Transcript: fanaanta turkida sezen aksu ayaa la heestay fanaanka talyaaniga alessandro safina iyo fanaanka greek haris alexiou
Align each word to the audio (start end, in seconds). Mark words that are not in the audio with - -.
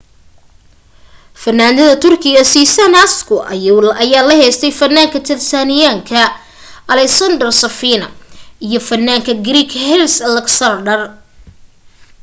fanaanta 1.41 1.85
turkida 2.03 2.41
sezen 2.53 2.93
aksu 3.05 3.35
ayaa 4.03 4.27
la 4.27 4.33
heestay 4.41 4.73
fanaanka 4.79 5.17
talyaaniga 5.27 6.21
alessandro 6.93 7.49
safina 7.61 8.07
iyo 8.67 8.79
fanaanka 8.89 9.31
greek 9.47 9.69
haris 9.87 10.15
alexiou 10.29 10.77